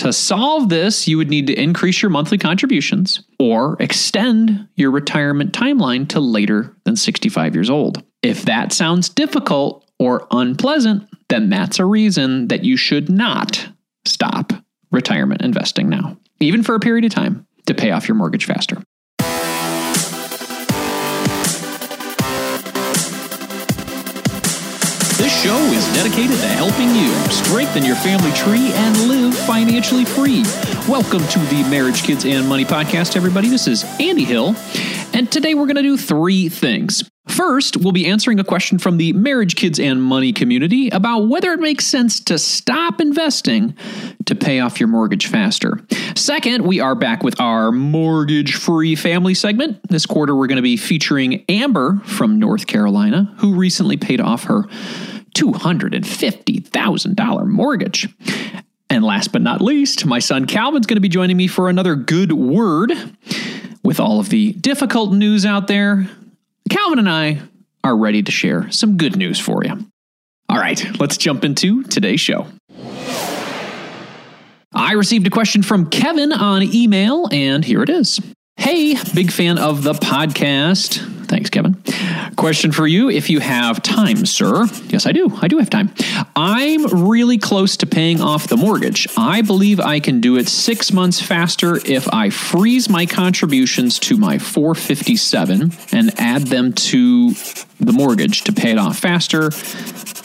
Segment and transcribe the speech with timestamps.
[0.00, 5.52] To solve this, you would need to increase your monthly contributions or extend your retirement
[5.52, 8.02] timeline to later than 65 years old.
[8.22, 13.68] If that sounds difficult or unpleasant, then that's a reason that you should not
[14.06, 14.54] stop
[14.90, 18.82] retirement investing now, even for a period of time, to pay off your mortgage faster.
[25.20, 30.44] This show is dedicated to helping you strengthen your family tree and live financially free.
[30.88, 33.50] Welcome to the Marriage, Kids, and Money podcast, everybody.
[33.50, 34.56] This is Andy Hill,
[35.12, 37.09] and today we're going to do three things.
[37.28, 41.52] First, we'll be answering a question from the Marriage, Kids, and Money community about whether
[41.52, 43.74] it makes sense to stop investing
[44.24, 45.80] to pay off your mortgage faster.
[46.16, 49.80] Second, we are back with our mortgage free family segment.
[49.88, 54.44] This quarter, we're going to be featuring Amber from North Carolina, who recently paid off
[54.44, 54.64] her
[55.34, 58.08] $250,000 mortgage.
[58.88, 61.94] And last but not least, my son Calvin's going to be joining me for another
[61.94, 62.92] good word.
[63.82, 66.08] With all of the difficult news out there,
[66.70, 67.42] Calvin and I
[67.84, 69.86] are ready to share some good news for you.
[70.48, 72.46] All right, let's jump into today's show.
[74.72, 78.20] I received a question from Kevin on email, and here it is.
[78.60, 80.98] Hey, big fan of the podcast.
[81.28, 81.82] Thanks, Kevin.
[82.36, 84.66] Question for you if you have time, sir.
[84.88, 85.34] Yes, I do.
[85.40, 85.90] I do have time.
[86.36, 89.08] I'm really close to paying off the mortgage.
[89.16, 94.18] I believe I can do it six months faster if I freeze my contributions to
[94.18, 97.30] my 457 and add them to
[97.80, 99.48] the mortgage to pay it off faster,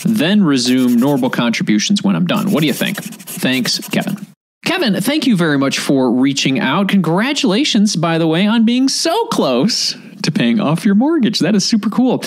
[0.04, 2.52] then resume normal contributions when I'm done.
[2.52, 2.98] What do you think?
[3.02, 4.35] Thanks, Kevin.
[4.66, 6.90] Kevin, thank you very much for reaching out.
[6.90, 11.40] Congratulations, by the way, on being so close to paying off your mortgage.
[11.40, 12.24] That is super cool.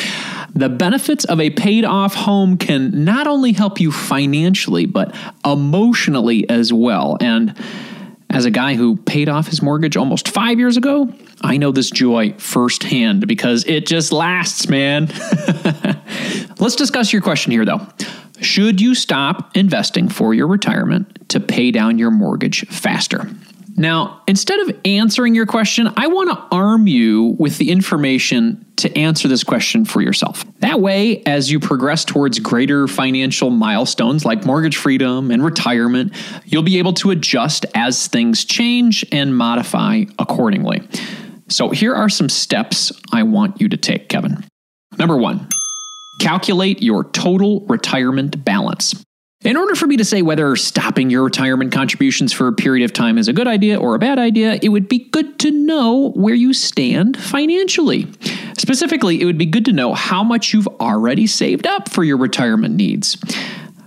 [0.54, 6.48] The benefits of a paid off home can not only help you financially, but emotionally
[6.48, 7.18] as well.
[7.20, 7.58] And
[8.30, 11.12] as a guy who paid off his mortgage almost five years ago,
[11.42, 15.06] I know this joy firsthand because it just lasts, man.
[16.58, 17.86] Let's discuss your question here, though.
[18.40, 23.28] Should you stop investing for your retirement to pay down your mortgage faster?
[23.78, 28.98] Now, instead of answering your question, I want to arm you with the information to
[28.98, 30.44] answer this question for yourself.
[30.58, 36.12] That way, as you progress towards greater financial milestones like mortgage freedom and retirement,
[36.44, 40.82] you'll be able to adjust as things change and modify accordingly.
[41.48, 44.44] So, here are some steps I want you to take, Kevin.
[44.98, 45.48] Number one,
[46.18, 49.04] Calculate your total retirement balance.
[49.44, 52.92] In order for me to say whether stopping your retirement contributions for a period of
[52.92, 56.10] time is a good idea or a bad idea, it would be good to know
[56.10, 58.08] where you stand financially.
[58.58, 62.16] Specifically, it would be good to know how much you've already saved up for your
[62.16, 63.16] retirement needs.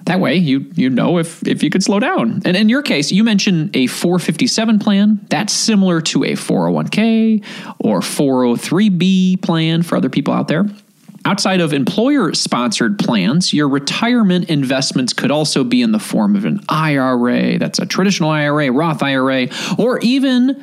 [0.06, 2.42] That way, you you know if if you could slow down.
[2.46, 5.26] And in your case, you mentioned a 457 plan.
[5.30, 7.44] That's similar to a 401k
[7.80, 10.66] or 403b plan for other people out there.
[11.24, 16.46] Outside of employer sponsored plans, your retirement investments could also be in the form of
[16.46, 20.62] an IRA, that's a traditional IRA, Roth IRA, or even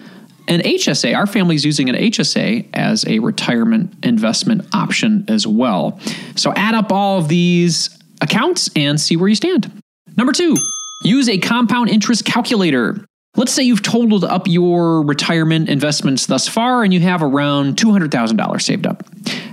[0.48, 1.14] an HSA.
[1.14, 6.00] Our family's using an HSA as a retirement investment option as well.
[6.34, 9.70] So add up all of these accounts and see where you stand.
[10.16, 10.56] Number two,
[11.04, 13.04] use a compound interest calculator.
[13.36, 18.60] Let's say you've totaled up your retirement investments thus far and you have around $200,000
[18.60, 19.07] saved up.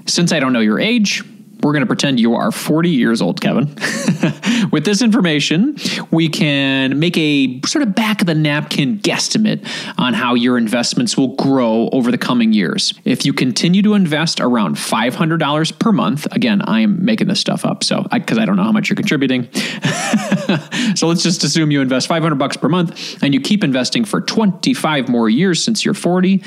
[0.06, 1.24] Since I don't know your age,
[1.66, 3.66] we're going to pretend you are 40 years old, Kevin.
[4.72, 5.78] With this information,
[6.12, 11.18] we can make a sort of back of the napkin guesstimate on how your investments
[11.18, 12.94] will grow over the coming years.
[13.04, 17.66] If you continue to invest around $500 per month, again, I am making this stuff
[17.66, 19.52] up, so because I, I, don't know how much you're contributing.
[20.96, 24.22] so let's just assume you invest 500 bucks per month and you keep investing for
[24.22, 26.44] 25 more years since you're 40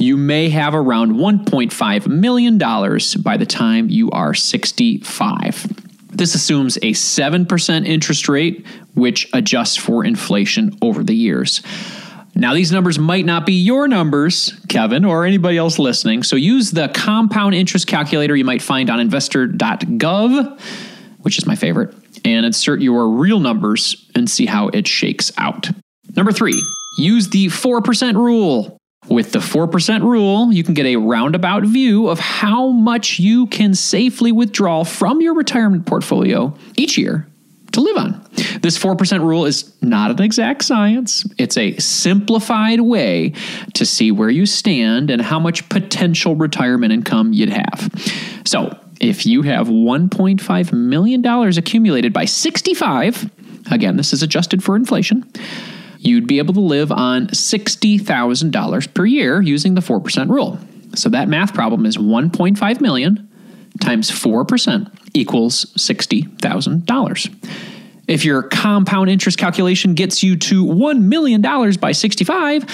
[0.00, 2.58] you may have around $1.5 million
[3.22, 5.66] by the time you are 65.
[6.08, 11.62] This assumes a 7% interest rate, which adjusts for inflation over the years.
[12.34, 16.22] Now, these numbers might not be your numbers, Kevin, or anybody else listening.
[16.22, 20.60] So use the compound interest calculator you might find on investor.gov,
[21.18, 21.94] which is my favorite,
[22.24, 25.68] and insert your real numbers and see how it shakes out.
[26.16, 26.62] Number three,
[26.96, 28.79] use the 4% rule.
[29.10, 33.74] With the 4% rule, you can get a roundabout view of how much you can
[33.74, 37.26] safely withdraw from your retirement portfolio each year
[37.72, 38.28] to live on.
[38.62, 41.26] This 4% rule is not an exact science.
[41.38, 43.34] It's a simplified way
[43.74, 47.90] to see where you stand and how much potential retirement income you'd have.
[48.44, 53.30] So, if you have $1.5 million accumulated by 65,
[53.70, 55.28] again, this is adjusted for inflation,
[56.02, 60.58] you'd be able to live on $60,000 per year using the 4% rule.
[60.94, 63.28] So that math problem is 1.5 million
[63.80, 67.54] times 4% equals $60,000.
[68.08, 72.64] If your compound interest calculation gets you to $1 million by 65,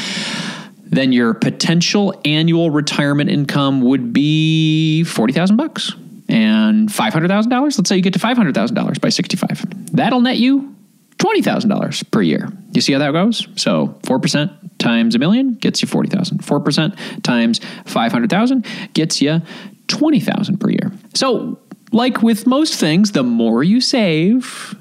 [0.85, 5.93] then your potential annual retirement income would be 40,000 bucks.
[6.29, 9.95] And $500,000, let's say you get to $500,000 by 65.
[9.95, 10.76] That'll net you
[11.19, 12.49] $20,000 per year.
[12.73, 13.49] You see how that goes?
[13.57, 16.43] So 4% times a million gets you 40,000.
[16.43, 19.41] 4% times 500,000 gets you
[19.89, 20.93] 20,000 per year.
[21.15, 21.59] So,
[21.93, 24.75] like with most things, the more you save,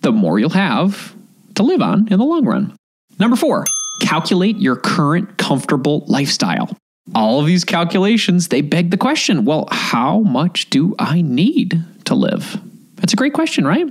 [0.00, 1.14] the more you'll have
[1.54, 2.76] to live on in the long run.
[3.18, 3.64] Number 4,
[4.00, 6.76] calculate your current comfortable lifestyle.
[7.14, 12.14] All of these calculations, they beg the question, well, how much do I need to
[12.14, 12.60] live?
[13.00, 13.88] That's a great question, right?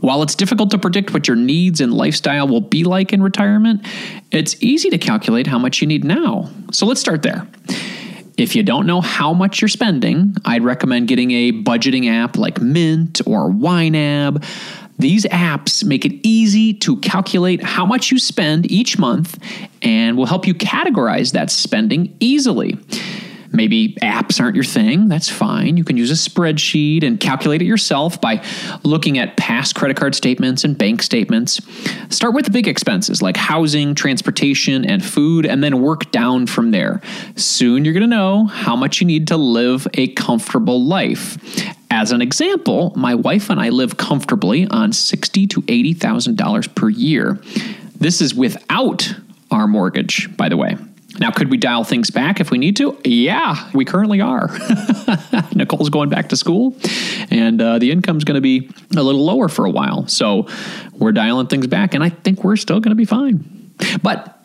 [0.00, 3.86] While it's difficult to predict what your needs and lifestyle will be like in retirement,
[4.30, 6.48] it's easy to calculate how much you need now.
[6.72, 7.46] So let's start there.
[8.38, 12.60] If you don't know how much you're spending, I'd recommend getting a budgeting app like
[12.60, 14.44] Mint or YNAB.
[14.98, 19.38] These apps make it easy to calculate how much you spend each month
[19.82, 22.78] and will help you categorize that spending easily.
[23.52, 25.08] Maybe apps aren't your thing.
[25.08, 25.76] That's fine.
[25.76, 28.42] You can use a spreadsheet and calculate it yourself by
[28.82, 31.60] looking at past credit card statements and bank statements.
[32.08, 36.70] Start with the big expenses like housing, transportation, and food, and then work down from
[36.70, 37.00] there.
[37.36, 41.38] Soon you're going to know how much you need to live a comfortable life.
[41.90, 46.66] As an example, my wife and I live comfortably on sixty to eighty thousand dollars
[46.66, 47.38] per year.
[47.94, 49.14] This is without
[49.50, 50.76] our mortgage, by the way.
[51.18, 52.98] Now, could we dial things back if we need to?
[53.04, 54.50] Yeah, we currently are.
[55.54, 56.74] Nicole's going back to school,
[57.30, 60.06] and uh, the income's going to be a little lower for a while.
[60.06, 60.48] So
[60.92, 63.74] we're dialing things back, and I think we're still going to be fine.
[64.02, 64.42] But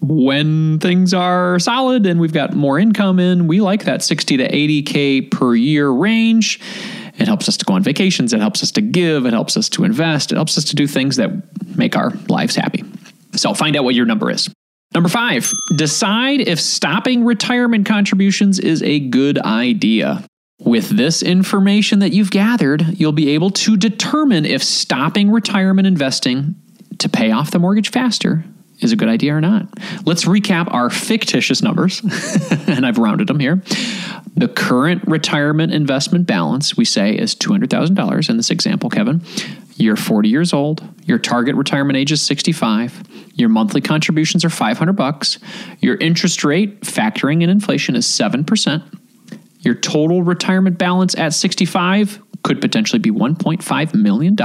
[0.00, 4.48] when things are solid and we've got more income in, we like that 60 to
[4.48, 6.60] 80K per year range.
[7.16, 8.32] It helps us to go on vacations.
[8.32, 9.24] It helps us to give.
[9.24, 10.32] It helps us to invest.
[10.32, 11.30] It helps us to do things that
[11.76, 12.84] make our lives happy.
[13.34, 14.50] So find out what your number is.
[14.94, 20.24] Number five, decide if stopping retirement contributions is a good idea.
[20.60, 26.54] With this information that you've gathered, you'll be able to determine if stopping retirement investing
[26.98, 28.44] to pay off the mortgage faster
[28.80, 29.66] is a good idea or not.
[30.04, 32.00] Let's recap our fictitious numbers,
[32.68, 33.62] and I've rounded them here.
[34.36, 39.22] The current retirement investment balance, we say, is $200,000 in this example, Kevin.
[39.76, 40.82] You're 40 years old.
[41.04, 43.02] Your target retirement age is 65.
[43.34, 45.38] Your monthly contributions are 500 bucks.
[45.80, 48.82] Your interest rate, factoring in inflation, is 7%.
[49.60, 54.36] Your total retirement balance at 65 could potentially be $1.5 million.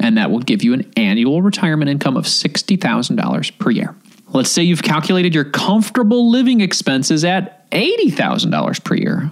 [0.00, 3.94] And that will give you an annual retirement income of $60,000 per year.
[4.28, 9.30] Let's say you've calculated your comfortable living expenses at $80,000 per year.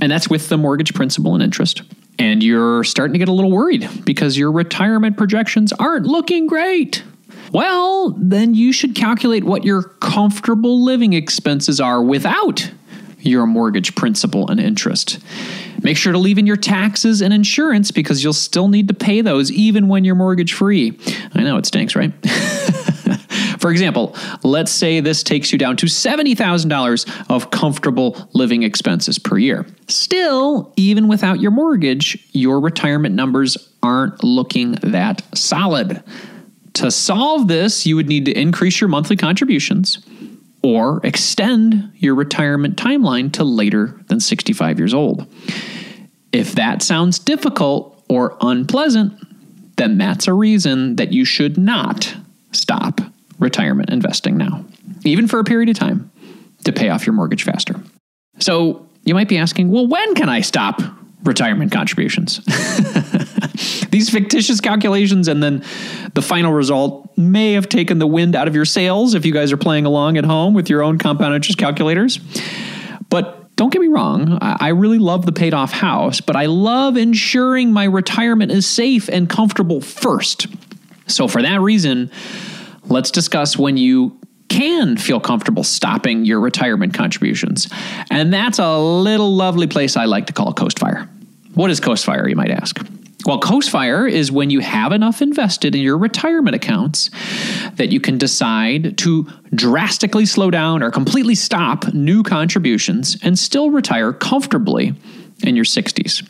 [0.00, 1.82] And that's with the mortgage principal and interest
[2.22, 7.02] and you're starting to get a little worried because your retirement projections aren't looking great.
[7.50, 12.70] Well, then you should calculate what your comfortable living expenses are without
[13.18, 15.18] your mortgage principal and interest.
[15.82, 19.20] Make sure to leave in your taxes and insurance because you'll still need to pay
[19.20, 20.96] those even when you're mortgage free.
[21.34, 22.12] I know it stinks, right?
[23.62, 29.38] For example, let's say this takes you down to $70,000 of comfortable living expenses per
[29.38, 29.64] year.
[29.86, 36.02] Still, even without your mortgage, your retirement numbers aren't looking that solid.
[36.72, 40.04] To solve this, you would need to increase your monthly contributions
[40.64, 45.32] or extend your retirement timeline to later than 65 years old.
[46.32, 52.16] If that sounds difficult or unpleasant, then that's a reason that you should not
[52.50, 53.00] stop
[53.42, 54.64] retirement investing now,
[55.04, 56.10] even for a period of time
[56.64, 57.80] to pay off your mortgage faster.
[58.38, 60.80] So you might be asking, well, when can I stop
[61.24, 62.40] retirement contributions?
[63.90, 65.62] These fictitious calculations and then
[66.14, 69.52] the final result may have taken the wind out of your sails if you guys
[69.52, 72.18] are playing along at home with your own compound interest calculators.
[73.10, 76.96] But don't get me wrong, I really love the paid off house, but I love
[76.96, 80.46] ensuring my retirement is safe and comfortable first.
[81.06, 82.10] So, for that reason,
[82.92, 84.18] let's discuss when you
[84.48, 87.68] can feel comfortable stopping your retirement contributions.
[88.10, 91.08] And that's a little lovely place I like to call Coast Fire.
[91.54, 92.78] What is Coast Fire, you might ask?
[93.24, 97.08] Well, Coast Fire is when you have enough invested in your retirement accounts
[97.76, 103.70] that you can decide to drastically slow down or completely stop new contributions and still
[103.70, 104.94] retire comfortably
[105.44, 106.28] in your 60s.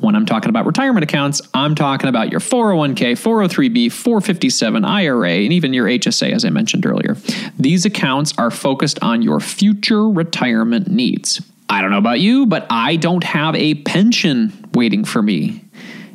[0.00, 5.52] When I'm talking about retirement accounts, I'm talking about your 401k, 403b, 457 IRA, and
[5.52, 7.16] even your HSA, as I mentioned earlier.
[7.58, 11.40] These accounts are focused on your future retirement needs.
[11.68, 15.64] I don't know about you, but I don't have a pension waiting for me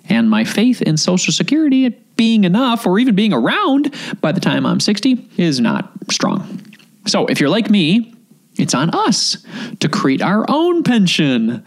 [0.10, 4.66] and my faith in Social Security being enough or even being around by the time
[4.66, 6.62] I'm 60 is not strong.
[7.08, 8.14] So if you're like me,
[8.58, 9.38] it's on us
[9.80, 11.64] to create our own pension.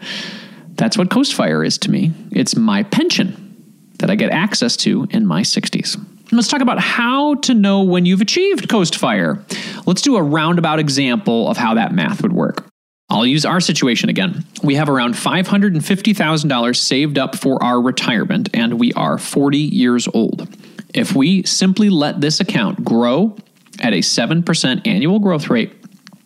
[0.83, 2.11] That's what Coast Fire is to me.
[2.31, 5.97] It's my pension that I get access to in my 60s.
[6.33, 9.41] Let's talk about how to know when you've achieved Coast Fire.
[9.85, 12.65] Let's do a roundabout example of how that math would work.
[13.09, 14.43] I'll use our situation again.
[14.61, 20.49] We have around $550,000 saved up for our retirement, and we are 40 years old.
[20.93, 23.37] If we simply let this account grow
[23.79, 25.71] at a 7% annual growth rate,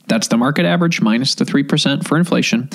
[0.07, 2.69] that's the market average minus the 3% for inflation,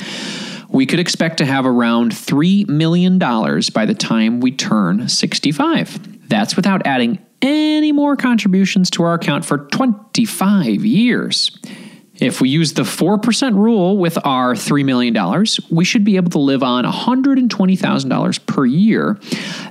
[0.72, 6.28] we could expect to have around $3 million by the time we turn 65.
[6.28, 11.56] That's without adding any more contributions to our account for 25 years.
[12.14, 16.38] If we use the 4% rule with our $3 million, we should be able to
[16.38, 19.18] live on $120,000 per year.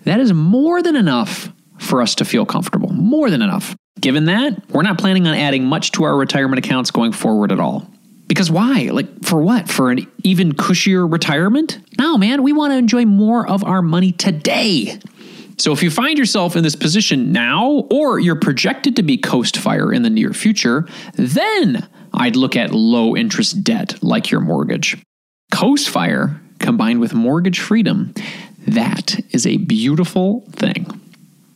[0.04, 2.90] That is more than enough for us to feel comfortable.
[2.90, 3.76] More than enough.
[4.00, 7.60] Given that, we're not planning on adding much to our retirement accounts going forward at
[7.60, 7.88] all.
[8.32, 8.84] Because why?
[8.94, 9.68] Like, for what?
[9.68, 11.80] For an even cushier retirement?
[12.00, 14.98] No, man, we want to enjoy more of our money today.
[15.58, 19.58] So if you find yourself in this position now, or you're projected to be coast
[19.58, 24.96] fire in the near future, then I'd look at low interest debt like your mortgage.
[25.52, 28.14] Coast fire combined with mortgage freedom,
[28.66, 30.88] that is a beautiful thing.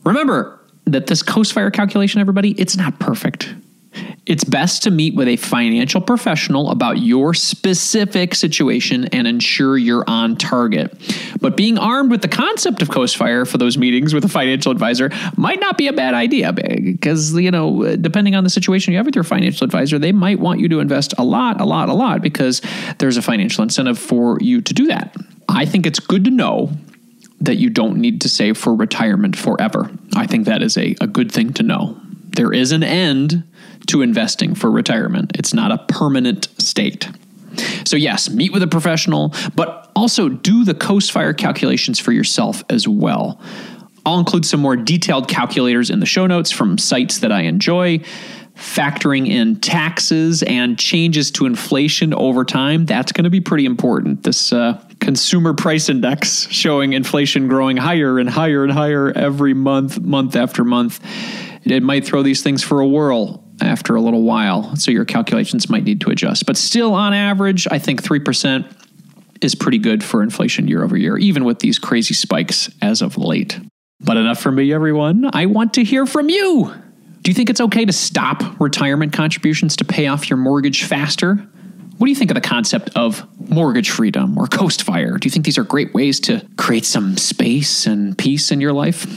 [0.03, 3.55] Remember that this coast fire calculation, everybody, it's not perfect.
[4.25, 10.03] It's best to meet with a financial professional about your specific situation and ensure you're
[10.07, 10.93] on target.
[11.39, 14.71] But being armed with the concept of Coast Fire for those meetings with a financial
[14.71, 18.97] advisor might not be a bad idea because, you know, depending on the situation you
[18.97, 21.89] have with your financial advisor, they might want you to invest a lot, a lot,
[21.89, 22.61] a lot because
[22.97, 25.15] there's a financial incentive for you to do that.
[25.47, 26.71] I think it's good to know
[27.41, 29.91] that you don't need to save for retirement forever.
[30.15, 31.99] I think that is a, a good thing to know.
[32.35, 33.43] There is an end
[33.85, 35.31] to investing for retirement.
[35.35, 37.09] It's not a permanent state.
[37.85, 42.63] So, yes, meet with a professional, but also do the Coast Fire calculations for yourself
[42.69, 43.39] as well.
[44.05, 47.99] I'll include some more detailed calculators in the show notes from sites that I enjoy.
[48.55, 54.23] Factoring in taxes and changes to inflation over time, that's going to be pretty important.
[54.23, 59.99] This uh, consumer price index showing inflation growing higher and higher and higher every month,
[59.99, 61.01] month after month.
[61.63, 64.75] It might throw these things for a whirl after a little while.
[64.75, 66.45] So your calculations might need to adjust.
[66.45, 68.71] But still, on average, I think 3%
[69.41, 73.17] is pretty good for inflation year over year, even with these crazy spikes as of
[73.17, 73.59] late.
[73.99, 75.29] But enough from me, everyone.
[75.33, 76.73] I want to hear from you.
[77.21, 81.35] Do you think it's okay to stop retirement contributions to pay off your mortgage faster?
[81.97, 85.17] What do you think of the concept of mortgage freedom or coast fire?
[85.17, 88.73] Do you think these are great ways to create some space and peace in your
[88.73, 89.07] life?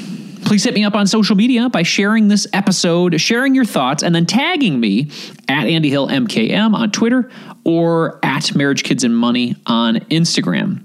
[0.45, 4.14] Please hit me up on social media by sharing this episode, sharing your thoughts, and
[4.14, 5.11] then tagging me
[5.49, 7.30] at Andy Hill MKM on Twitter
[7.64, 10.85] or at Marriage Kids and Money on Instagram.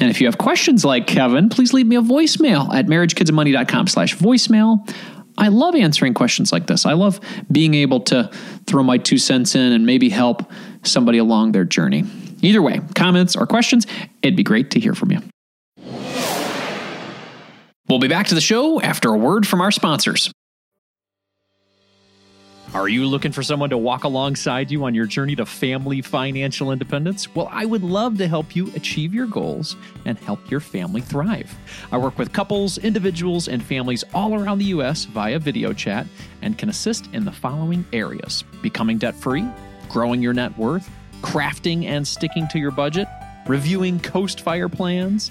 [0.00, 4.16] And if you have questions like Kevin, please leave me a voicemail at marriagekidsandmoney.com slash
[4.16, 4.88] voicemail.
[5.36, 6.86] I love answering questions like this.
[6.86, 7.20] I love
[7.50, 8.30] being able to
[8.66, 10.50] throw my two cents in and maybe help
[10.82, 12.04] somebody along their journey.
[12.42, 13.86] Either way, comments or questions,
[14.22, 15.20] it'd be great to hear from you.
[17.88, 20.32] We'll be back to the show after a word from our sponsors.
[22.72, 26.72] Are you looking for someone to walk alongside you on your journey to family financial
[26.72, 27.32] independence?
[27.32, 29.76] Well, I would love to help you achieve your goals
[30.06, 31.54] and help your family thrive.
[31.92, 35.04] I work with couples, individuals, and families all around the U.S.
[35.04, 36.06] via video chat
[36.42, 39.46] and can assist in the following areas becoming debt free,
[39.88, 43.06] growing your net worth, crafting and sticking to your budget,
[43.46, 45.30] reviewing coast fire plans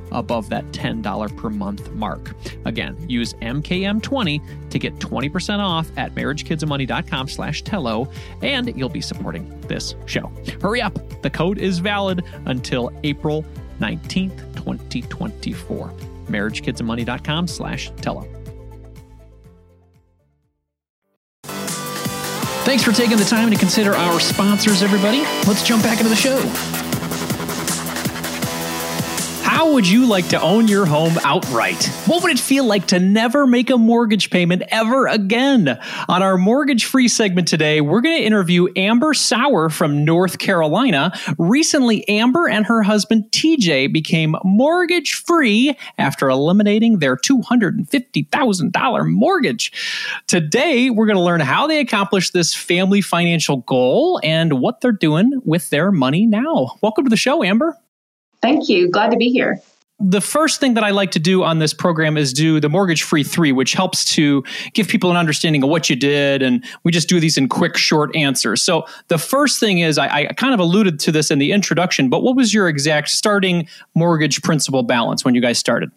[0.11, 2.33] above that $10 per month mark.
[2.65, 9.59] Again, use MKM20 to get 20% off at marriagekidsandmoney.com slash Tello, and you'll be supporting
[9.61, 10.31] this show.
[10.61, 10.97] Hurry up.
[11.21, 13.45] The code is valid until April
[13.79, 15.93] 19th, 2024.
[16.27, 18.27] marriagekidsandmoney.com slash Tello.
[22.63, 25.23] Thanks for taking the time to consider our sponsors, everybody.
[25.47, 26.37] Let's jump back into the show.
[29.71, 31.85] Would you like to own your home outright?
[32.05, 35.79] What would it feel like to never make a mortgage payment ever again?
[36.09, 41.17] On our mortgage free segment today, we're going to interview Amber Sauer from North Carolina.
[41.37, 49.71] Recently, Amber and her husband TJ became mortgage free after eliminating their $250,000 mortgage.
[50.27, 54.91] Today, we're going to learn how they accomplished this family financial goal and what they're
[54.91, 56.75] doing with their money now.
[56.81, 57.77] Welcome to the show, Amber.
[58.41, 58.89] Thank you.
[58.89, 59.61] Glad to be here.
[60.03, 63.03] The first thing that I like to do on this program is do the mortgage
[63.03, 66.41] free three, which helps to give people an understanding of what you did.
[66.41, 68.63] And we just do these in quick, short answers.
[68.63, 72.09] So the first thing is I, I kind of alluded to this in the introduction,
[72.09, 75.91] but what was your exact starting mortgage principal balance when you guys started?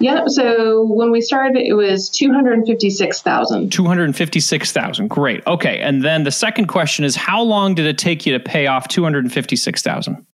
[0.00, 3.72] Yeah, so when we started, it was two hundred fifty-six thousand.
[3.72, 5.08] Two hundred fifty-six thousand.
[5.08, 5.44] Great.
[5.46, 8.66] Okay, and then the second question is, how long did it take you to pay
[8.66, 10.24] off two hundred fifty-six thousand?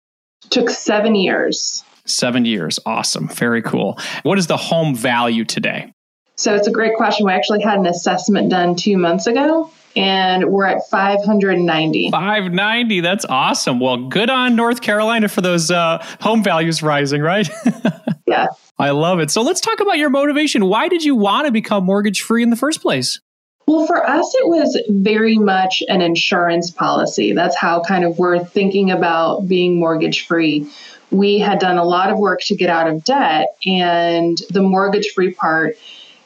[0.51, 1.83] Took seven years.
[2.07, 2.79] Seven years.
[2.85, 3.29] Awesome.
[3.29, 3.99] Very cool.
[4.23, 5.93] What is the home value today?
[6.37, 7.27] So it's a great question.
[7.27, 13.25] We actually had an assessment done two months ago and we're at 590 590 that's
[13.27, 17.49] awesome well good on north carolina for those uh, home values rising right
[18.27, 18.47] yeah
[18.79, 21.85] i love it so let's talk about your motivation why did you want to become
[21.85, 23.21] mortgage free in the first place
[23.67, 27.33] well, for us, it was very much an insurance policy.
[27.33, 30.69] That's how kind of we're thinking about being mortgage free.
[31.11, 35.11] We had done a lot of work to get out of debt, and the mortgage
[35.15, 35.77] free part,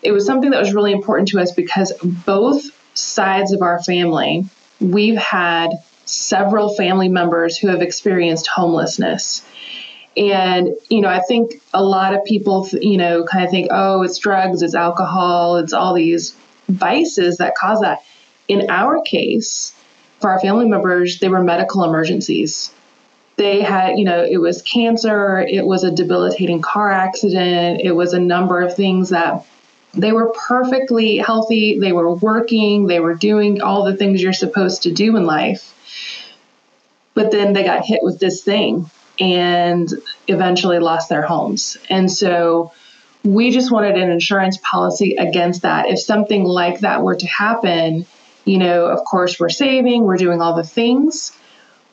[0.03, 2.62] it was something that was really important to us because both
[2.95, 4.47] sides of our family,
[4.81, 5.71] we've had
[6.05, 9.45] several family members who have experienced homelessness.
[10.17, 14.03] And, you know, I think a lot of people, you know, kind of think, oh,
[14.03, 16.35] it's drugs, it's alcohol, it's all these
[16.69, 18.03] vices that cause that.
[18.49, 19.75] In our case,
[20.21, 22.73] for our family members, they were medical emergencies.
[23.38, 28.12] They had, you know, it was cancer, it was a debilitating car accident, it was
[28.12, 29.46] a number of things that
[29.94, 34.83] they were perfectly healthy, they were working, they were doing all the things you're supposed
[34.83, 35.72] to do in life.
[37.14, 39.88] But then they got hit with this thing and
[40.27, 41.77] eventually lost their homes.
[41.88, 42.72] And so
[43.22, 45.87] we just wanted an insurance policy against that.
[45.87, 48.05] If something like that were to happen,
[48.44, 51.38] you know, of course, we're saving, we're doing all the things.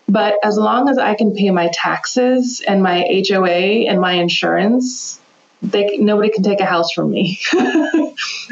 [0.07, 5.19] But as long as I can pay my taxes and my HOA and my insurance,
[5.61, 7.39] they, nobody can take a house from me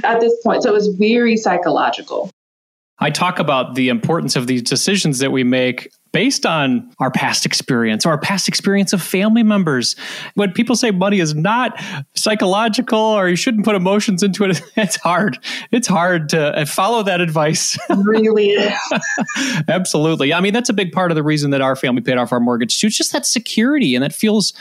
[0.04, 0.64] at this point.
[0.64, 2.32] So it was very psychological.
[3.00, 7.44] I talk about the importance of these decisions that we make based on our past
[7.44, 9.96] experience or our past experience of family members.
[10.36, 11.78] When people say money is not
[12.14, 15.40] psychological or you shouldn't put emotions into it, it's hard.
[15.72, 17.78] It's hard to uh, follow that advice.
[17.90, 18.56] really
[19.68, 20.34] Absolutely.
[20.34, 22.40] I mean, that's a big part of the reason that our family paid off our
[22.40, 22.88] mortgage too.
[22.88, 24.54] It's just that security and it feels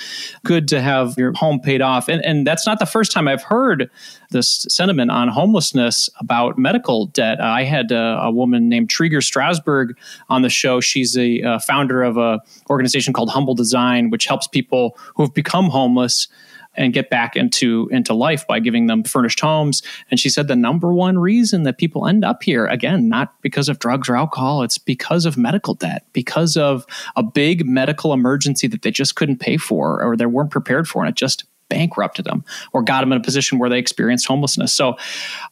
[0.45, 2.09] good to have your home paid off.
[2.09, 3.91] And, and that's not the first time I've heard
[4.31, 7.41] this sentiment on homelessness about medical debt.
[7.41, 9.91] I had a, a woman named Treger Strasberg
[10.31, 10.81] on the show.
[10.81, 15.35] She's a, a founder of a organization called Humble Design, which helps people who have
[15.35, 16.29] become homeless
[16.75, 19.83] and get back into into life by giving them furnished homes.
[20.11, 23.69] And she said the number one reason that people end up here again not because
[23.69, 28.67] of drugs or alcohol it's because of medical debt because of a big medical emergency
[28.69, 32.27] that they just couldn't pay for or they weren't prepared for and it just bankrupted
[32.27, 34.75] them or got them in a position where they experienced homelessness.
[34.75, 34.97] So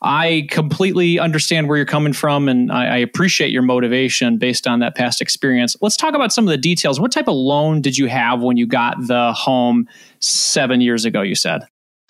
[0.02, 4.80] I completely understand where you're coming from and I, I, appreciate your motivation based on
[4.80, 5.76] that past experience.
[5.80, 7.00] Let's talk about some of the details.
[7.00, 11.22] What type of loan did you have when you got the home seven years ago,
[11.22, 11.62] you said?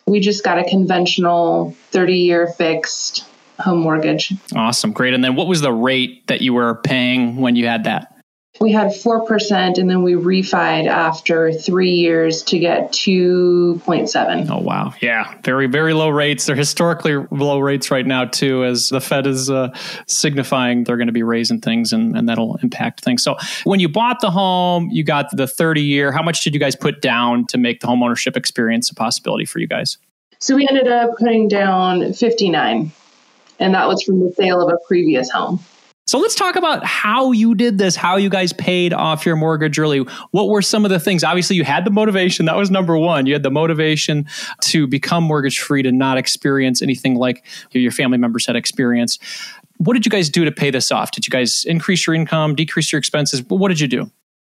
[0.07, 3.25] We just got a conventional 30 year fixed
[3.61, 4.33] home mortgage.
[4.57, 4.91] Awesome.
[4.91, 5.15] Great.
[5.15, 8.20] And then what was the rate that you were paying when you had that?
[8.61, 14.51] We had 4%, and then we refied after three years to get 2.7.
[14.51, 14.93] Oh, wow.
[15.01, 15.35] Yeah.
[15.43, 16.45] Very, very low rates.
[16.45, 19.75] They're historically low rates right now, too, as the Fed is uh,
[20.07, 23.23] signifying they're going to be raising things and, and that'll impact things.
[23.23, 26.13] So, when you bought the home, you got the 30 year.
[26.13, 29.47] How much did you guys put down to make the home ownership experience a possibility
[29.47, 29.97] for you guys?
[30.39, 32.93] So, we ended up putting down 59,
[33.59, 35.61] and that was from the sale of a previous home.
[36.11, 39.79] So let's talk about how you did this, how you guys paid off your mortgage
[39.79, 39.99] early.
[40.33, 41.23] What were some of the things?
[41.23, 42.47] Obviously, you had the motivation.
[42.47, 43.27] That was number one.
[43.27, 44.27] You had the motivation
[44.63, 49.23] to become mortgage free, to not experience anything like your family members had experienced.
[49.77, 51.13] What did you guys do to pay this off?
[51.13, 53.45] Did you guys increase your income, decrease your expenses?
[53.45, 54.11] What did you do?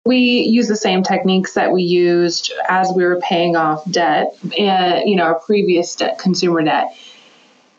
[0.05, 5.09] we use the same techniques that we used as we were paying off debt and
[5.09, 6.95] you know our previous debt consumer debt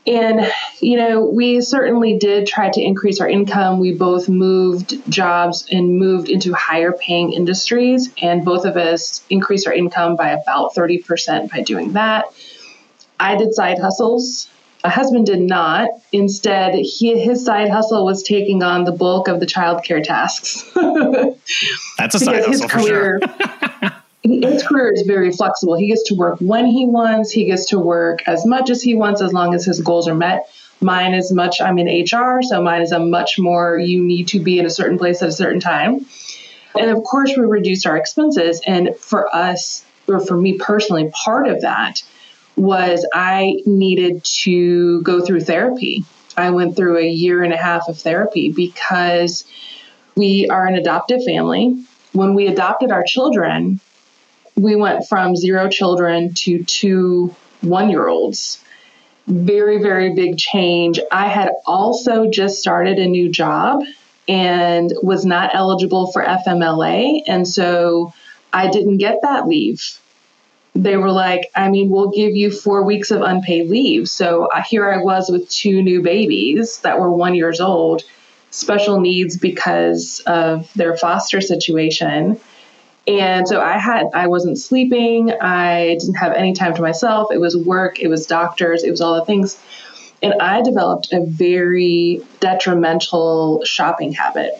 [0.07, 3.81] and, you know, we certainly did try to increase our income.
[3.81, 9.67] We both moved jobs and moved into higher paying industries, and both of us increased
[9.67, 12.27] our income by about 30% by doing that.
[13.19, 14.49] I did side hustles.
[14.85, 15.91] My husband did not.
[16.13, 20.63] Instead, he, his side hustle was taking on the bulk of the childcare tasks.
[21.99, 23.21] That's a side hustle for sure.
[24.29, 25.77] His career is very flexible.
[25.77, 28.95] He gets to work when he wants, he gets to work as much as he
[28.95, 30.49] wants as long as his goals are met.
[30.81, 34.41] Mine is much, I'm in HR, so mine is a much more, you need to
[34.41, 36.05] be in a certain place at a certain time.
[36.79, 38.61] And of course, we reduced our expenses.
[38.67, 42.03] And for us, or for me personally, part of that
[42.57, 46.05] was I needed to go through therapy.
[46.37, 49.45] I went through a year and a half of therapy because
[50.17, 51.85] we are an adoptive family.
[52.13, 53.81] When we adopted our children,
[54.57, 58.63] we went from zero children to two one year olds.
[59.27, 61.01] Very, very big change.
[61.11, 63.83] I had also just started a new job
[64.29, 67.23] and was not eligible for FMLA.
[67.27, 68.15] And so
[68.53, 69.99] I didn't get that leave.
[70.75, 74.09] They were like, I mean, we'll give you four weeks of unpaid leave.
[74.09, 78.03] So uh, here I was with two new babies that were one years old,
[78.51, 82.39] special needs because of their foster situation
[83.07, 85.31] and so I had, I wasn't sleeping.
[85.33, 87.31] I didn't have any time to myself.
[87.33, 89.61] It was work, it was doctors, it was all the things.
[90.23, 94.55] And I developed a very detrimental shopping habit.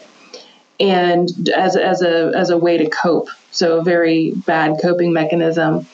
[0.79, 5.87] And as, as a as a way to cope, so a very bad coping mechanism,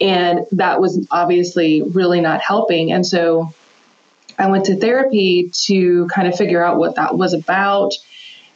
[0.00, 2.90] and that was obviously really not helping.
[2.90, 3.54] And so
[4.36, 7.94] I went to therapy to kind of figure out what that was about.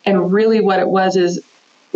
[0.05, 1.41] And really, what it was is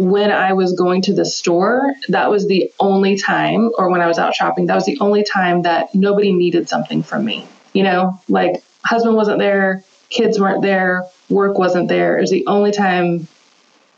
[0.02, 4.08] when I was going to the store, that was the only time, or when I
[4.08, 7.46] was out shopping, that was the only time that nobody needed something from me.
[7.72, 12.18] You know, like husband wasn't there, kids weren't there, work wasn't there.
[12.18, 13.28] It was the only time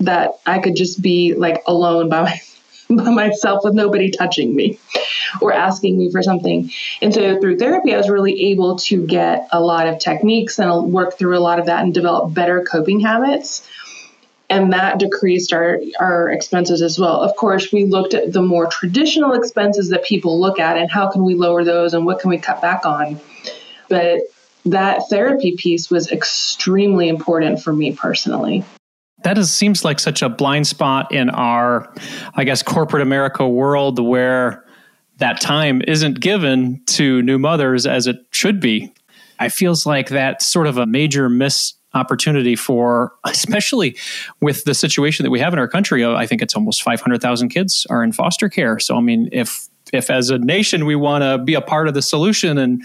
[0.01, 2.41] that I could just be like alone by, my,
[3.05, 4.79] by myself with nobody touching me
[5.41, 6.71] or asking me for something.
[7.01, 10.93] And so through therapy, I was really able to get a lot of techniques and
[10.93, 13.67] work through a lot of that and develop better coping habits
[14.55, 17.21] and that decreased our, our expenses as well.
[17.21, 21.11] Of course, we looked at the more traditional expenses that people look at and how
[21.11, 23.19] can we lower those and what can we cut back on.
[23.89, 24.21] But
[24.67, 28.65] that therapy piece was extremely important for me personally.
[29.25, 31.93] That is, seems like such a blind spot in our,
[32.35, 34.65] I guess, corporate America world where
[35.17, 38.95] that time isn't given to new mothers as it should be.
[39.41, 43.97] It feels like that's sort of a major miss opportunity for, especially
[44.41, 46.05] with the situation that we have in our country.
[46.05, 48.79] Uh, I think it's almost 500,000 kids are in foster care.
[48.79, 51.95] So, I mean, if if as a nation we want to be a part of
[51.95, 52.83] the solution and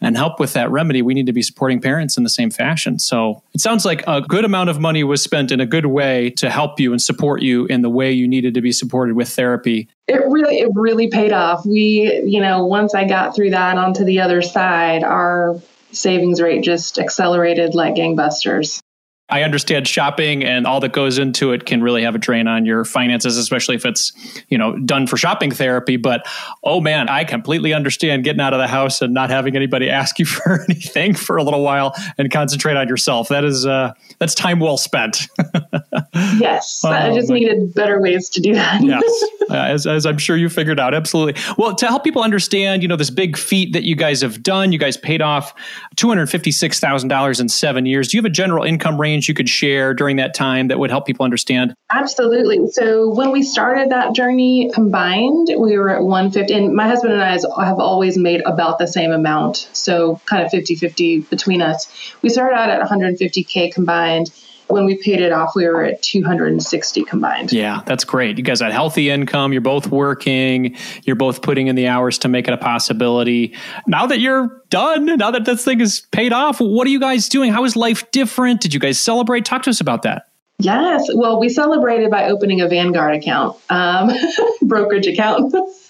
[0.00, 2.98] and help with that remedy, we need to be supporting parents in the same fashion.
[2.98, 6.30] So it sounds like a good amount of money was spent in a good way
[6.30, 9.28] to help you and support you in the way you needed to be supported with
[9.28, 9.88] therapy.
[10.06, 11.64] It really it really paid off.
[11.66, 15.60] We, you know, once I got through that onto the other side, our
[15.92, 18.80] savings rate just accelerated like gangbusters.
[19.28, 22.64] I understand shopping and all that goes into it can really have a drain on
[22.64, 24.12] your finances, especially if it's,
[24.48, 25.96] you know, done for shopping therapy.
[25.96, 26.24] But
[26.62, 30.20] oh man, I completely understand getting out of the house and not having anybody ask
[30.20, 33.28] you for anything for a little while and concentrate on yourself.
[33.28, 35.26] That is uh that's time well spent.
[36.14, 36.82] yes.
[36.84, 38.80] Oh, I just needed better ways to do that.
[38.82, 39.24] yes.
[39.50, 40.94] Uh, as, as I'm sure you figured out.
[40.94, 41.40] Absolutely.
[41.58, 44.72] Well, to help people understand, you know, this big feat that you guys have done,
[44.72, 45.52] you guys paid off
[45.96, 48.08] $256,000 in seven years.
[48.08, 49.15] Do you have a general income range?
[49.28, 51.74] You could share during that time that would help people understand?
[51.90, 52.68] Absolutely.
[52.68, 57.22] So when we started that journey combined, we were at 150 and my husband and
[57.22, 59.68] I have always made about the same amount.
[59.72, 61.86] So kind of 50-50 between us.
[62.22, 64.30] We started out at 150k combined
[64.68, 67.52] when we paid it off, we were at 260 combined.
[67.52, 68.38] Yeah, that's great.
[68.38, 69.52] You guys had healthy income.
[69.52, 70.76] You're both working.
[71.04, 73.54] You're both putting in the hours to make it a possibility.
[73.86, 77.28] Now that you're done, now that this thing is paid off, what are you guys
[77.28, 77.52] doing?
[77.52, 78.60] How is life different?
[78.60, 79.44] Did you guys celebrate?
[79.44, 80.28] Talk to us about that.
[80.58, 81.08] Yes.
[81.14, 84.10] Well, we celebrated by opening a Vanguard account, um,
[84.62, 85.54] brokerage account.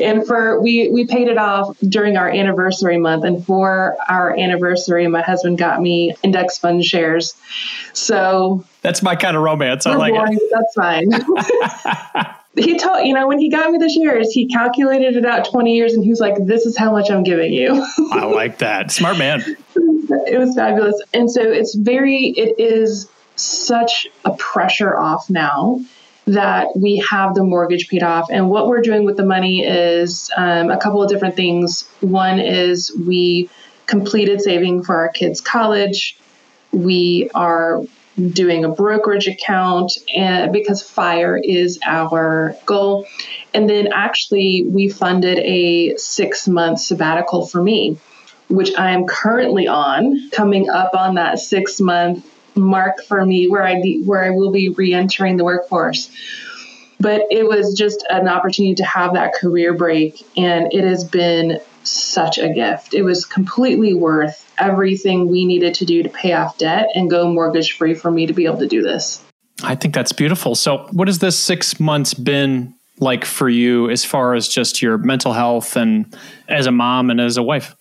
[0.00, 3.24] and for we we paid it off during our anniversary month.
[3.24, 7.34] And for our anniversary my husband got me index fund shares.
[7.92, 9.86] So that's my kind of romance.
[9.86, 12.34] I like boring, it that's fine.
[12.56, 15.74] He told you know when he got me the shares he calculated it out 20
[15.74, 17.84] years and he was like this is how much i'm giving you.
[18.12, 18.92] I like that.
[18.92, 19.42] Smart man.
[19.74, 21.02] It was fabulous.
[21.12, 25.80] And so it's very it is such a pressure off now
[26.26, 28.28] that we have the mortgage paid off.
[28.30, 31.88] And what we're doing with the money is um, a couple of different things.
[32.00, 33.50] One is we
[33.86, 36.16] completed saving for our kids' college.
[36.72, 37.82] We are
[38.32, 43.06] doing a brokerage account and because fire is our goal
[43.52, 47.98] and then actually we funded a 6 month sabbatical for me
[48.48, 52.24] which I am currently on coming up on that 6 month
[52.54, 56.10] mark for me where I be, where I will be re-entering the workforce.
[57.00, 61.60] But it was just an opportunity to have that career break, and it has been
[61.82, 62.94] such a gift.
[62.94, 67.28] It was completely worth everything we needed to do to pay off debt and go
[67.28, 69.22] mortgage free for me to be able to do this.
[69.62, 70.54] I think that's beautiful.
[70.54, 74.98] So, what has this six months been like for you as far as just your
[74.98, 76.16] mental health and
[76.48, 77.74] as a mom and as a wife?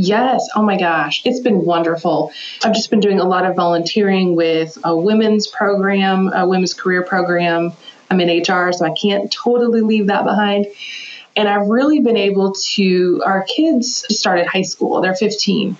[0.00, 0.48] Yes.
[0.56, 1.20] Oh my gosh.
[1.26, 2.32] It's been wonderful.
[2.64, 7.02] I've just been doing a lot of volunteering with a women's program, a women's career
[7.02, 7.72] program.
[8.10, 10.66] I'm in HR, so I can't totally leave that behind.
[11.36, 15.76] And I've really been able to, our kids started high school, they're 15.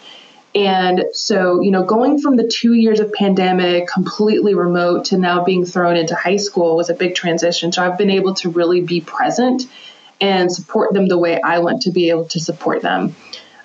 [0.55, 5.45] And so, you know, going from the two years of pandemic, completely remote, to now
[5.45, 7.73] being thrown into high school was a big transition.
[7.73, 9.63] So I've been able to really be present
[10.21, 13.15] and support them the way I want to be able to support them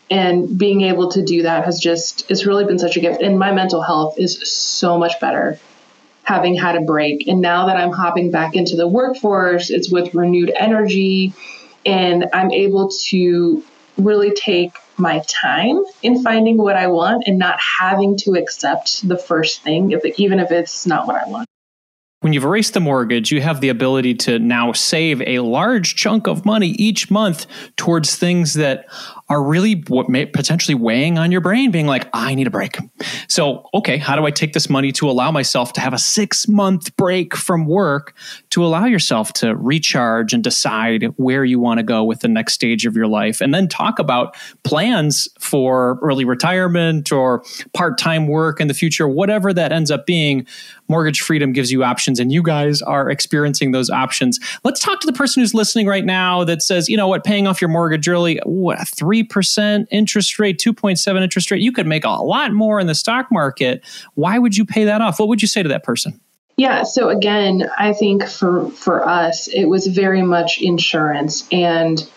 [0.10, 3.22] and being able to do that has just it's really been such a gift.
[3.22, 5.60] And my mental health is so much better
[6.24, 7.28] having had a break.
[7.28, 11.34] And now that i'm hopping back into the workforce it's with renewed energy.
[11.86, 13.64] And i'm able to
[13.98, 19.18] really take my time in finding what i want and not having to accept the
[19.18, 21.48] first thing if even if it's not what i want.
[22.26, 26.26] When you've erased the mortgage, you have the ability to now save a large chunk
[26.26, 28.88] of money each month towards things that
[29.28, 32.78] are really what may potentially weighing on your brain, being like, I need a break.
[33.28, 36.48] So, okay, how do I take this money to allow myself to have a six
[36.48, 38.16] month break from work
[38.52, 42.54] to allow yourself to recharge and decide where you want to go with the next
[42.54, 43.42] stage of your life?
[43.42, 49.08] And then talk about plans for early retirement or part time work in the future,
[49.08, 50.46] whatever that ends up being.
[50.88, 54.40] Mortgage Freedom gives you options, and you guys are experiencing those options.
[54.64, 57.48] Let's talk to the person who's listening right now that says, you know what, paying
[57.48, 58.88] off your mortgage early, what,
[59.24, 63.32] 3% interest rate, 2.7 interest rate, you could make a lot more in the stock
[63.32, 63.84] market.
[64.16, 65.20] Why would you pay that off?
[65.20, 66.20] What would you say to that person?
[66.58, 72.08] Yeah, so again, I think for for us it was very much insurance and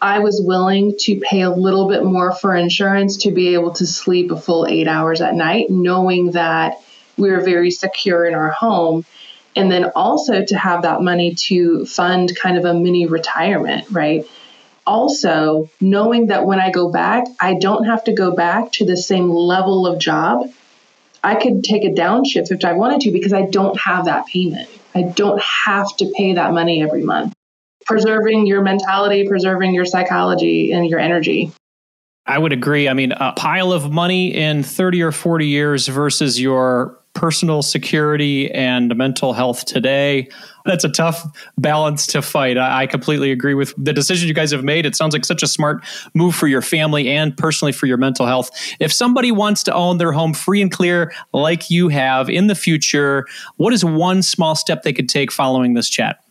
[0.00, 3.86] I was willing to pay a little bit more for insurance to be able to
[3.86, 6.74] sleep a full 8 hours at night knowing that
[7.16, 9.04] we were very secure in our home.
[9.54, 14.24] And then also to have that money to fund kind of a mini retirement, right?
[14.86, 18.96] Also, knowing that when I go back, I don't have to go back to the
[18.96, 20.50] same level of job.
[21.22, 24.68] I could take a downshift if I wanted to because I don't have that payment.
[24.94, 27.32] I don't have to pay that money every month.
[27.86, 31.52] Preserving your mentality, preserving your psychology and your energy.
[32.26, 32.88] I would agree.
[32.88, 38.50] I mean, a pile of money in 30 or 40 years versus your personal security
[38.50, 40.28] and mental health today.
[40.64, 41.24] That's a tough
[41.58, 42.56] balance to fight.
[42.56, 44.86] I, completely agree with the decision you guys have made.
[44.86, 48.26] It sounds like such a smart move for your family and personally for your mental
[48.26, 48.50] health.
[48.80, 52.54] If somebody wants to own their home free and clear like you have in the
[52.54, 56.22] future, what is one small step they could take following this chat?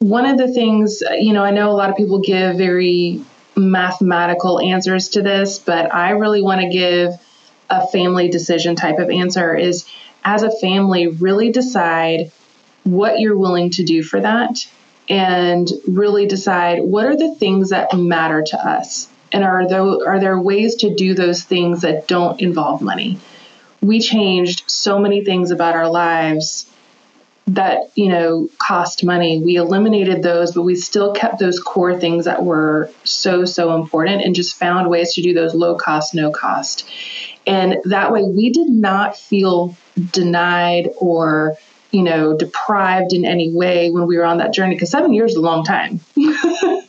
[0.00, 3.24] One of the things, you know, I know a lot of people give very
[3.56, 7.12] mathematical answers to this, but I really want to give
[7.70, 9.86] a family decision type of answer is
[10.24, 12.32] as a family, really decide
[12.84, 14.66] what you're willing to do for that
[15.08, 20.20] and really decide what are the things that matter to us and are there, are
[20.20, 23.18] there ways to do those things that don't involve money?
[23.82, 26.66] We changed so many things about our lives
[27.48, 29.42] that you know cost money.
[29.44, 34.22] We eliminated those but we still kept those core things that were so so important
[34.22, 36.88] and just found ways to do those low cost no cost.
[37.46, 39.76] And that way we did not feel
[40.12, 41.56] denied or
[41.90, 45.32] you know deprived in any way when we were on that journey because seven years
[45.32, 46.00] is a long time.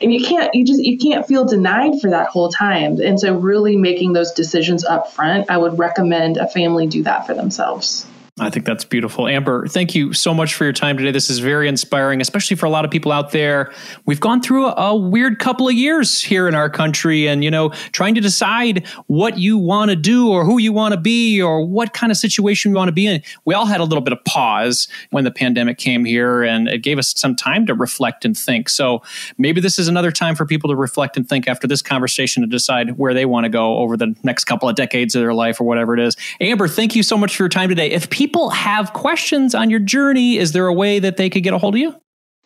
[0.00, 3.00] And you can't you just you can't feel denied for that whole time.
[3.00, 7.24] And so really making those decisions up front i would recommend a family do that
[7.24, 8.04] for themselves
[8.40, 9.28] I think that's beautiful.
[9.28, 11.10] Amber, thank you so much for your time today.
[11.10, 13.70] This is very inspiring, especially for a lot of people out there.
[14.06, 17.50] We've gone through a, a weird couple of years here in our country and, you
[17.50, 21.42] know, trying to decide what you want to do or who you want to be
[21.42, 23.22] or what kind of situation you want to be in.
[23.44, 26.78] We all had a little bit of pause when the pandemic came here and it
[26.78, 28.70] gave us some time to reflect and think.
[28.70, 29.02] So
[29.36, 32.48] maybe this is another time for people to reflect and think after this conversation to
[32.48, 35.60] decide where they want to go over the next couple of decades of their life
[35.60, 36.16] or whatever it is.
[36.40, 37.90] Amber, thank you so much for your time today.
[37.90, 41.52] If people have questions on your journey, is there a way that they could get
[41.52, 41.92] a hold of you?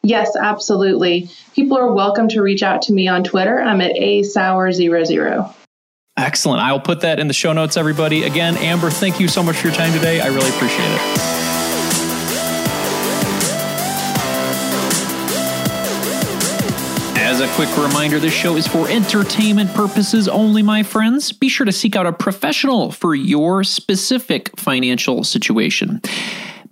[0.03, 1.29] Yes, absolutely.
[1.55, 3.61] People are welcome to reach out to me on Twitter.
[3.61, 5.55] I'm at a sour00.
[6.17, 6.63] Excellent.
[6.63, 8.25] I will put that in the show notes, everybody.
[8.25, 10.23] Again, Amber, thank you so much for your time today.
[10.23, 11.36] I really appreciate it.
[17.47, 21.33] A quick reminder, this show is for entertainment purposes only, my friends.
[21.33, 26.01] Be sure to seek out a professional for your specific financial situation.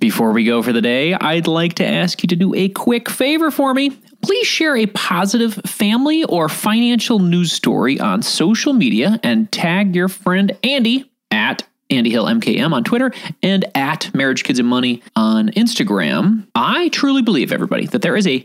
[0.00, 3.08] Before we go for the day, I'd like to ask you to do a quick
[3.08, 3.90] favor for me.
[4.22, 10.08] Please share a positive family or financial news story on social media and tag your
[10.08, 15.50] friend Andy at Andy Hill MKM on Twitter and at Marriage Kids and Money on
[15.50, 16.46] Instagram.
[16.54, 18.44] I truly believe, everybody, that there is a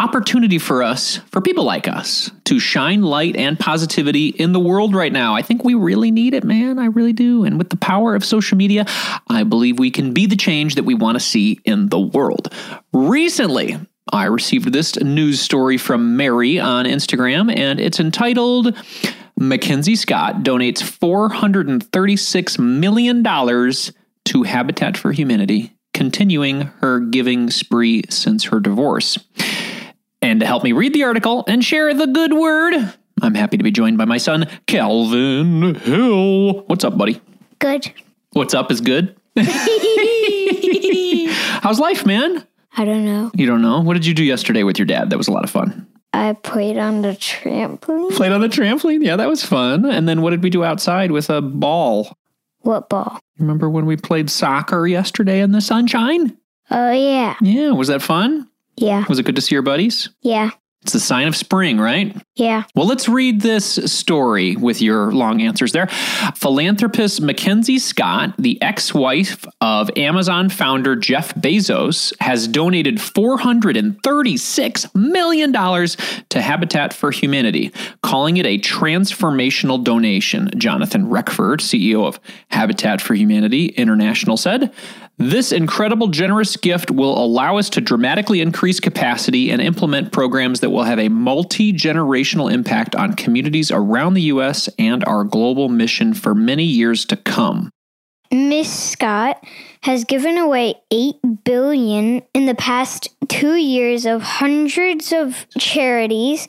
[0.00, 4.94] opportunity for us, for people like us, to shine light and positivity in the world
[4.94, 5.34] right now.
[5.34, 6.78] I think we really need it, man.
[6.78, 7.44] I really do.
[7.44, 8.86] And with the power of social media,
[9.28, 12.54] I believe we can be the change that we want to see in the world.
[12.92, 13.76] Recently,
[14.12, 18.74] I received this news story from Mary on Instagram, and it's entitled
[19.36, 23.22] Mackenzie Scott donates $436 million
[24.24, 29.18] to Habitat for Humanity, continuing her giving spree since her divorce.
[30.20, 32.74] And to help me read the article and share the good word,
[33.22, 36.64] I'm happy to be joined by my son, Calvin Hill.
[36.64, 37.20] What's up, buddy?
[37.60, 37.92] Good.
[38.32, 39.14] What's up is good?
[41.62, 42.44] How's life, man?
[42.76, 43.30] I don't know.
[43.34, 43.80] You don't know?
[43.80, 45.10] What did you do yesterday with your dad?
[45.10, 45.86] That was a lot of fun.
[46.12, 48.12] I played on the trampoline.
[48.16, 49.04] Played on the trampoline?
[49.04, 49.84] Yeah, that was fun.
[49.86, 52.16] And then what did we do outside with a ball?
[52.60, 53.20] What ball?
[53.38, 56.36] Remember when we played soccer yesterday in the sunshine?
[56.70, 57.36] Oh, yeah.
[57.40, 58.48] Yeah, was that fun?
[58.80, 59.04] Yeah.
[59.08, 60.08] Was it good to see your buddies?
[60.22, 60.50] Yeah.
[60.82, 62.16] It's the sign of spring, right?
[62.36, 62.62] Yeah.
[62.76, 65.88] Well, let's read this story with your long answers there.
[66.36, 75.52] Philanthropist Mackenzie Scott, the ex wife of Amazon founder Jeff Bezos, has donated $436 million
[75.52, 77.72] to Habitat for Humanity,
[78.04, 80.48] calling it a transformational donation.
[80.56, 84.72] Jonathan Reckford, CEO of Habitat for Humanity International, said
[85.18, 90.70] this incredible, generous gift will allow us to dramatically increase capacity and implement programs that
[90.70, 94.68] will have a multi generational impact on communities around the U.S.
[94.78, 97.70] and our global mission for many years to come.
[98.30, 99.42] Miss Scott
[99.82, 106.46] has given away 8 billion in the past 2 years of hundreds of charities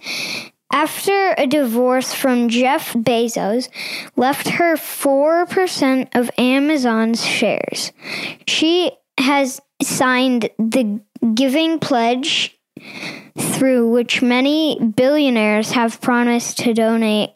[0.71, 3.69] after a divorce from Jeff Bezos
[4.15, 7.91] left her 4% of Amazon's shares.
[8.47, 11.01] She has signed the
[11.33, 12.57] Giving Pledge,
[13.37, 17.31] through which many billionaires have promised to donate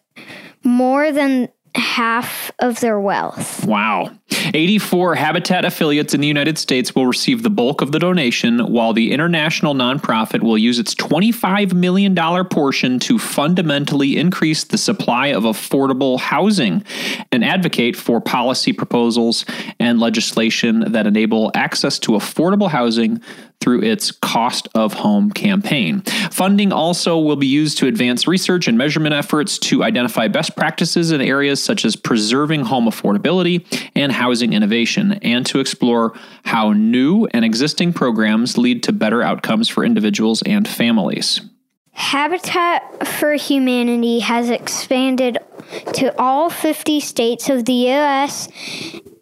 [0.63, 3.65] more than half of their wealth.
[3.65, 4.11] Wow.
[4.53, 8.93] 84 Habitat affiliates in the United States will receive the bulk of the donation, while
[8.93, 12.15] the international nonprofit will use its $25 million
[12.45, 16.83] portion to fundamentally increase the supply of affordable housing
[17.31, 19.45] and advocate for policy proposals
[19.79, 23.21] and legislation that enable access to affordable housing
[23.63, 26.01] through its Cost of Home campaign.
[26.31, 31.11] Funding also will be used to advance research and measurement efforts to identify best practices
[31.11, 37.25] in areas such as preserving home affordability and housing innovation, and to explore how new
[37.27, 41.39] and existing programs lead to better outcomes for individuals and families.
[41.93, 45.37] Habitat for Humanity has expanded
[45.93, 48.49] to all 50 states of the U.S.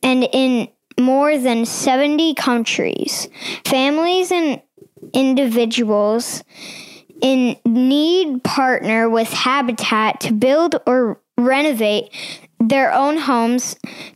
[0.02, 0.70] and in
[1.00, 3.28] more than 70 countries.
[3.66, 4.62] Families and
[5.14, 6.44] individuals
[7.22, 12.10] in need partner with Habitat to build or renovate
[12.60, 13.76] their own homes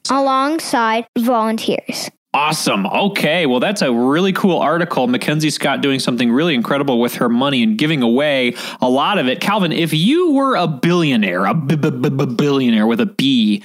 [0.09, 2.09] alongside volunteers.
[2.33, 2.85] Awesome.
[2.85, 3.45] Okay.
[3.45, 5.07] Well, that's a really cool article.
[5.07, 9.27] Mackenzie Scott doing something really incredible with her money and giving away a lot of
[9.29, 9.39] it.
[9.39, 13.63] Calvin, if you were a billionaire, a b- b- b- billionaire with a B,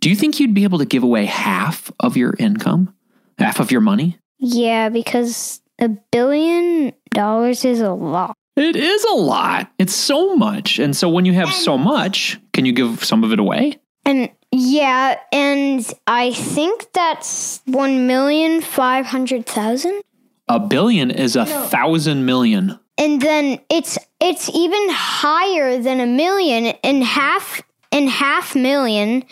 [0.00, 2.94] do you think you'd be able to give away half of your income?
[3.38, 4.18] Half of your money?
[4.38, 8.36] Yeah, because a billion dollars is a lot.
[8.56, 9.70] It is a lot.
[9.78, 10.78] It's so much.
[10.78, 13.78] And so when you have so much, can you give some of it away?
[14.04, 20.02] And yeah, and I think that's one million five hundred thousand.
[20.48, 22.78] A billion is a thousand million.
[22.96, 29.24] And then it's it's even higher than a million and half and half million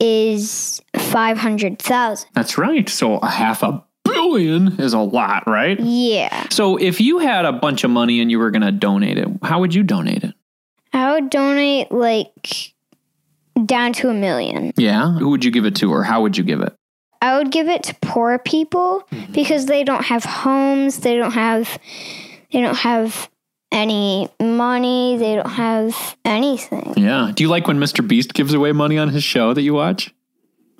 [0.00, 2.30] is five hundred thousand.
[2.34, 2.88] That's right.
[2.88, 5.78] So a half a billion is a lot, right?
[5.78, 6.48] Yeah.
[6.50, 9.28] So if you had a bunch of money and you were going to donate it,
[9.42, 10.34] how would you donate it?
[10.92, 12.72] I would donate like
[13.64, 14.72] down to a million.
[14.76, 15.12] Yeah.
[15.12, 16.74] Who would you give it to or how would you give it?
[17.22, 19.32] I would give it to poor people mm-hmm.
[19.32, 21.78] because they don't have homes, they don't have
[22.50, 23.28] they don't have
[23.72, 26.94] any money, they don't have anything.
[26.96, 27.32] Yeah.
[27.34, 28.06] Do you like when Mr.
[28.06, 30.12] Beast gives away money on his show that you watch?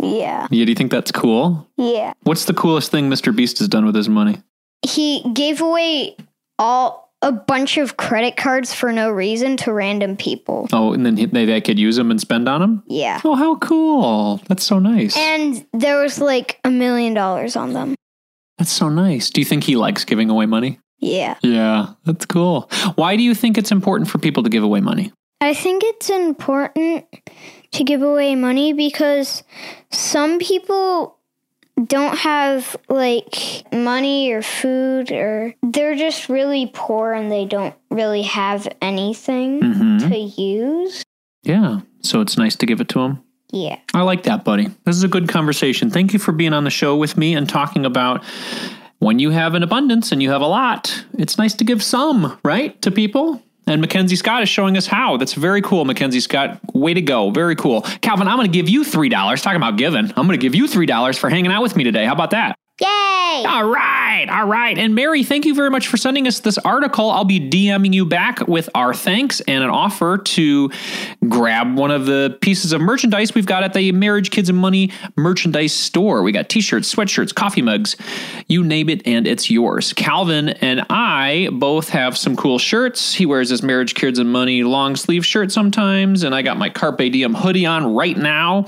[0.00, 0.46] Yeah.
[0.50, 0.64] Yeah.
[0.64, 1.68] Do you think that's cool?
[1.76, 2.12] Yeah.
[2.22, 3.34] What's the coolest thing Mr.
[3.34, 4.42] Beast has done with his money?
[4.82, 6.16] He gave away
[6.58, 10.66] all a bunch of credit cards for no reason to random people.
[10.72, 12.82] Oh, and then they, they could use them and spend on them?
[12.86, 13.20] Yeah.
[13.24, 14.40] Oh, how cool.
[14.48, 15.16] That's so nice.
[15.16, 17.94] And there was like a million dollars on them.
[18.56, 19.30] That's so nice.
[19.30, 20.80] Do you think he likes giving away money?
[21.00, 21.36] Yeah.
[21.42, 22.70] Yeah, that's cool.
[22.94, 25.12] Why do you think it's important for people to give away money?
[25.40, 27.06] I think it's important
[27.72, 29.42] to give away money because
[29.90, 31.16] some people
[31.86, 38.20] don't have like money or food or they're just really poor and they don't really
[38.22, 40.08] have anything Mhm.
[40.10, 41.02] to use.
[41.42, 43.22] Yeah, so it's nice to give it to them.
[43.50, 43.78] Yeah.
[43.94, 44.68] I like that, buddy.
[44.84, 45.90] This is a good conversation.
[45.90, 48.22] Thank you for being on the show with me and talking about
[49.00, 52.38] when you have an abundance and you have a lot, it's nice to give some,
[52.44, 53.42] right, to people.
[53.66, 55.16] And Mackenzie Scott is showing us how.
[55.16, 56.60] That's very cool, Mackenzie Scott.
[56.74, 57.30] Way to go.
[57.30, 57.82] Very cool.
[58.02, 59.42] Calvin, I'm going to give you $3.
[59.42, 60.06] Talking about giving.
[60.16, 62.04] I'm going to give you $3 for hanging out with me today.
[62.04, 62.59] How about that?
[62.80, 63.44] Yay!
[63.46, 64.76] All right, all right.
[64.78, 67.10] And Mary, thank you very much for sending us this article.
[67.10, 70.70] I'll be DMing you back with our thanks and an offer to
[71.28, 74.90] grab one of the pieces of merchandise we've got at the Marriage, Kids, and Money
[75.16, 76.22] merchandise store.
[76.22, 77.96] We got t shirts, sweatshirts, coffee mugs,
[78.48, 79.92] you name it, and it's yours.
[79.92, 83.14] Calvin and I both have some cool shirts.
[83.14, 86.70] He wears his Marriage, Kids, and Money long sleeve shirt sometimes, and I got my
[86.70, 88.64] Carpe Diem hoodie on right now.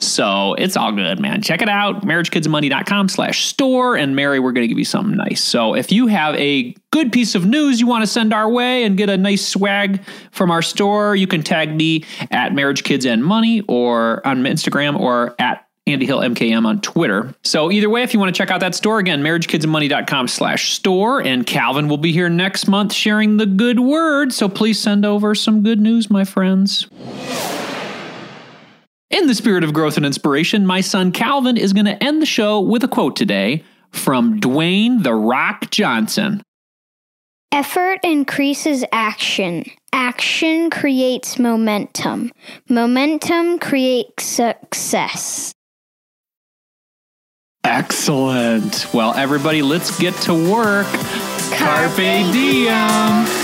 [0.00, 1.42] So it's all good, man.
[1.42, 3.96] Check it out, marriagekidsandmoney.com slash store.
[3.96, 5.42] And Mary, we're going to give you something nice.
[5.42, 8.84] So if you have a good piece of news you want to send our way
[8.84, 13.06] and get a nice swag from our store, you can tag me at Marriage Kids
[13.06, 17.34] and Money or on Instagram or at Andy Hill MKM on Twitter.
[17.42, 21.20] So either way, if you want to check out that store again, marriagekidsandmoney.com slash store.
[21.20, 24.32] And Calvin will be here next month sharing the good word.
[24.32, 26.88] So please send over some good news, my friends.
[29.12, 32.26] In the spirit of growth and inspiration, my son Calvin is going to end the
[32.26, 36.42] show with a quote today from Dwayne The Rock Johnson.
[37.52, 39.64] Effort increases action.
[39.92, 42.32] Action creates momentum.
[42.70, 45.52] Momentum creates success.
[47.64, 48.92] Excellent.
[48.94, 50.86] Well, everybody, let's get to work.
[51.52, 51.96] Carpe
[52.32, 53.41] diem.